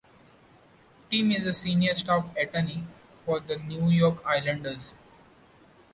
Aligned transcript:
Tim 1.11 1.31
is 1.31 1.45
a 1.45 1.53
senior 1.53 1.93
staff 1.93 2.35
attorney 2.35 2.85
for 3.23 3.39
the 3.39 3.57
New 3.57 3.91
York 3.91 4.25
Islanders. 4.25 4.95